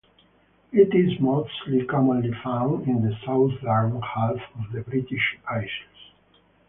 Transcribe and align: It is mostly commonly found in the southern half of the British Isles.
It 0.71 0.95
is 0.95 1.19
mostly 1.19 1.85
commonly 1.85 2.33
found 2.43 2.87
in 2.87 3.03
the 3.07 3.15
southern 3.23 4.01
half 4.01 4.39
of 4.57 4.71
the 4.71 4.81
British 4.81 5.37
Isles. 5.47 6.13